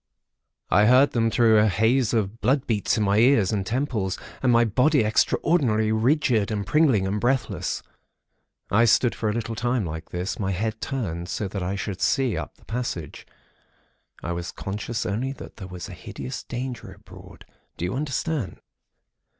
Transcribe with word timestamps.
I 0.71 0.87
heard 0.87 1.11
them 1.11 1.29
through 1.29 1.59
a 1.59 1.67
haze 1.67 2.11
of 2.11 2.41
blood 2.41 2.65
beats 2.65 2.97
in 2.97 3.03
my 3.03 3.19
ears 3.19 3.51
and 3.51 3.63
temples, 3.63 4.17
and 4.41 4.51
my 4.51 4.65
body 4.65 5.03
extraordinarily 5.05 5.91
rigid 5.91 6.49
and 6.49 6.65
pringling 6.65 7.05
and 7.05 7.21
breathless. 7.21 7.83
I 8.71 8.85
stood 8.85 9.13
for 9.13 9.29
a 9.29 9.33
little 9.33 9.53
time 9.53 9.85
like 9.85 10.09
this, 10.09 10.39
my 10.39 10.53
head 10.53 10.81
turned, 10.81 11.29
so 11.29 11.47
that 11.49 11.61
I 11.61 11.75
should 11.75 12.01
see 12.01 12.35
up 12.35 12.55
the 12.57 12.65
passage. 12.65 13.27
I 14.23 14.31
was 14.31 14.51
conscious 14.51 15.05
only 15.05 15.33
that 15.33 15.57
there 15.57 15.67
was 15.67 15.87
a 15.87 15.93
hideous 15.93 16.41
danger 16.41 16.91
abroad. 16.93 17.45
Do 17.77 17.85
you 17.85 17.93
understand? 17.93 18.59